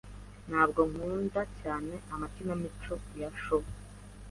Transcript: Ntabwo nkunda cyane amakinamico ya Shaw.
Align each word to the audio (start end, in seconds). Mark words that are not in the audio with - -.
Ntabwo 0.49 0.79
nkunda 0.89 1.41
cyane 1.59 1.93
amakinamico 2.13 2.93
ya 3.19 3.29
Shaw. 3.41 3.63